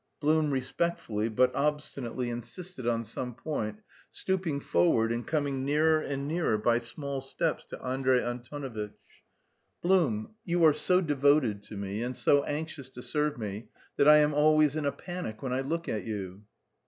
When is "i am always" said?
14.07-14.75